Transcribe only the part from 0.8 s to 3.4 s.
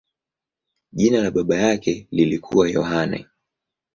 Jina la baba yake lilikuwa Yohane.